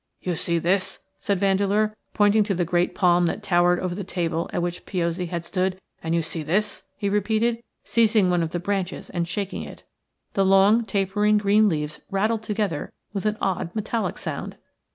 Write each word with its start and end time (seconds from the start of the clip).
"You 0.19 0.35
see 0.35 0.57
this," 0.57 1.03
said 1.19 1.39
Vandeleur, 1.39 1.95
pointing 2.15 2.41
to 2.45 2.55
the 2.55 2.65
great 2.65 2.95
palm 2.95 3.27
that 3.27 3.43
towered 3.43 3.79
over 3.79 3.93
the 3.93 4.03
table 4.03 4.49
at 4.51 4.63
which 4.63 4.83
Piozzi 4.87 5.27
had 5.27 5.45
stood. 5.45 5.79
"And 6.01 6.15
you 6.15 6.23
see 6.23 6.41
this," 6.41 6.87
he 6.97 7.07
repeated, 7.07 7.59
seizing 7.83 8.31
one 8.31 8.41
of 8.41 8.49
the 8.49 8.57
branches 8.59 9.11
and 9.11 9.27
shaking 9.27 9.61
it. 9.61 9.83
The 10.33 10.43
long, 10.43 10.85
tapering, 10.85 11.37
green 11.37 11.69
leaves 11.69 12.01
rattled 12.09 12.41
together 12.41 12.91
with 13.13 13.27
an 13.27 13.37
odd 13.39 13.75
metallic 13.75 14.17
sound. 14.17 14.57